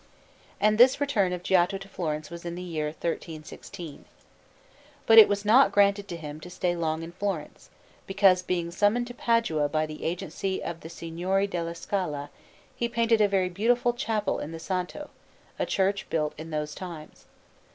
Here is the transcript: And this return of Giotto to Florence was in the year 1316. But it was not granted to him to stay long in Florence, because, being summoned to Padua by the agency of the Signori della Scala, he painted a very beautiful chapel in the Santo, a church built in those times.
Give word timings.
And 0.59 0.79
this 0.79 0.99
return 0.99 1.31
of 1.31 1.43
Giotto 1.43 1.77
to 1.77 1.87
Florence 1.87 2.31
was 2.31 2.43
in 2.43 2.55
the 2.55 2.63
year 2.63 2.87
1316. 2.87 4.05
But 5.05 5.19
it 5.19 5.27
was 5.27 5.45
not 5.45 5.71
granted 5.71 6.07
to 6.07 6.17
him 6.17 6.39
to 6.39 6.49
stay 6.49 6.75
long 6.75 7.03
in 7.03 7.11
Florence, 7.11 7.69
because, 8.07 8.41
being 8.41 8.71
summoned 8.71 9.05
to 9.05 9.13
Padua 9.13 9.69
by 9.69 9.85
the 9.85 10.03
agency 10.03 10.63
of 10.63 10.79
the 10.79 10.89
Signori 10.89 11.45
della 11.45 11.75
Scala, 11.75 12.31
he 12.75 12.89
painted 12.89 13.21
a 13.21 13.27
very 13.27 13.49
beautiful 13.49 13.93
chapel 13.93 14.39
in 14.39 14.51
the 14.53 14.59
Santo, 14.59 15.11
a 15.59 15.67
church 15.67 16.09
built 16.09 16.33
in 16.35 16.49
those 16.49 16.73
times. 16.73 17.25